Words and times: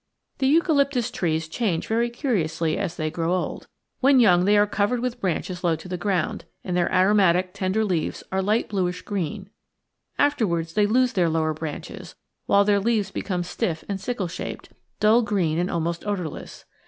The 0.39 0.47
eucalyptus 0.47 1.11
trees 1.11 1.47
change 1.47 1.85
very 1.85 2.09
curiously 2.09 2.75
as 2.75 2.97
they 2.97 3.11
grow 3.11 3.35
old. 3.35 3.67
When 3.99 4.19
young 4.19 4.45
they 4.45 4.57
are 4.57 4.65
covered 4.65 4.99
with 4.99 5.21
branches 5.21 5.63
low 5.63 5.75
to 5.75 5.87
the 5.87 5.95
ground, 5.95 6.45
and 6.63 6.75
their 6.75 6.91
aromatic 6.91 7.53
tender 7.53 7.85
leaves 7.85 8.23
are 8.31 8.41
light 8.41 8.67
bluish 8.67 9.03
green; 9.03 9.51
afterwards 10.17 10.73
they 10.73 10.87
lose 10.87 11.13
their 11.13 11.29
lower 11.29 11.53
branches, 11.53 12.15
while 12.47 12.65
their 12.65 12.79
leaves 12.79 13.11
become 13.11 13.43
stiff 13.43 13.83
and 13.87 14.01
sickle 14.01 14.27
shaped, 14.27 14.69
dull 14.99 15.21
green 15.21 15.59
and 15.59 15.69
almost 15.69 16.03
odorless. 16.07 16.65